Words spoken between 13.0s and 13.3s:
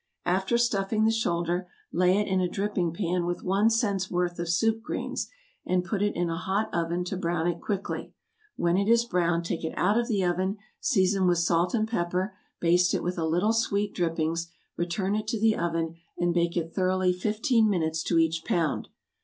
with a